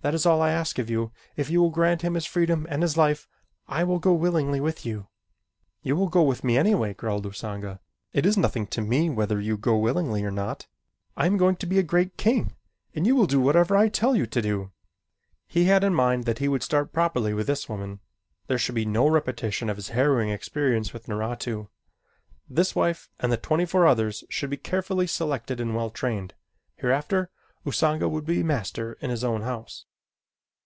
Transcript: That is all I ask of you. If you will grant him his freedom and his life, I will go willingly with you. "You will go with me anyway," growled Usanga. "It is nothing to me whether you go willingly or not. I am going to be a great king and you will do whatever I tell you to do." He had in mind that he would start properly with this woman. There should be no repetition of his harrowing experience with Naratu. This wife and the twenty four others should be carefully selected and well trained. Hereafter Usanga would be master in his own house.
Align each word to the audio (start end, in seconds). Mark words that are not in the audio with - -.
That 0.00 0.14
is 0.14 0.24
all 0.24 0.40
I 0.40 0.52
ask 0.52 0.78
of 0.78 0.88
you. 0.88 1.10
If 1.34 1.50
you 1.50 1.60
will 1.60 1.72
grant 1.72 2.02
him 2.02 2.14
his 2.14 2.24
freedom 2.24 2.68
and 2.70 2.82
his 2.82 2.96
life, 2.96 3.26
I 3.66 3.82
will 3.82 3.98
go 3.98 4.14
willingly 4.14 4.60
with 4.60 4.86
you. 4.86 5.08
"You 5.82 5.96
will 5.96 6.06
go 6.08 6.22
with 6.22 6.44
me 6.44 6.56
anyway," 6.56 6.94
growled 6.94 7.24
Usanga. 7.26 7.80
"It 8.12 8.24
is 8.24 8.36
nothing 8.36 8.68
to 8.68 8.80
me 8.80 9.10
whether 9.10 9.40
you 9.40 9.56
go 9.56 9.76
willingly 9.76 10.22
or 10.22 10.30
not. 10.30 10.68
I 11.16 11.26
am 11.26 11.36
going 11.36 11.56
to 11.56 11.66
be 11.66 11.80
a 11.80 11.82
great 11.82 12.16
king 12.16 12.54
and 12.94 13.08
you 13.08 13.16
will 13.16 13.26
do 13.26 13.40
whatever 13.40 13.76
I 13.76 13.88
tell 13.88 14.14
you 14.14 14.24
to 14.26 14.40
do." 14.40 14.70
He 15.48 15.64
had 15.64 15.82
in 15.82 15.94
mind 15.96 16.26
that 16.26 16.38
he 16.38 16.46
would 16.48 16.62
start 16.62 16.92
properly 16.92 17.34
with 17.34 17.48
this 17.48 17.68
woman. 17.68 17.98
There 18.46 18.56
should 18.56 18.76
be 18.76 18.86
no 18.86 19.08
repetition 19.08 19.68
of 19.68 19.76
his 19.76 19.88
harrowing 19.88 20.28
experience 20.30 20.92
with 20.92 21.08
Naratu. 21.08 21.70
This 22.48 22.72
wife 22.76 23.10
and 23.18 23.32
the 23.32 23.36
twenty 23.36 23.66
four 23.66 23.84
others 23.84 24.22
should 24.30 24.48
be 24.48 24.56
carefully 24.58 25.08
selected 25.08 25.58
and 25.58 25.74
well 25.74 25.90
trained. 25.90 26.34
Hereafter 26.76 27.30
Usanga 27.66 28.08
would 28.08 28.24
be 28.24 28.42
master 28.44 28.92
in 29.00 29.10
his 29.10 29.24
own 29.24 29.42
house. 29.42 29.84